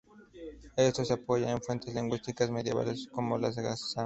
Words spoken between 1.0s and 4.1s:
se apoya en fuentes lingüísticas medievales, como las sagas.